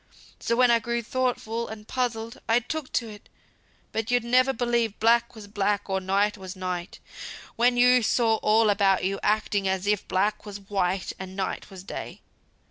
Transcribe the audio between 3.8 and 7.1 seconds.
But you'd never believe black was black, or night was night,